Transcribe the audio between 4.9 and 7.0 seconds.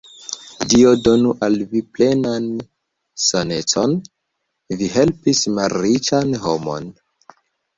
helpis malriĉan homon.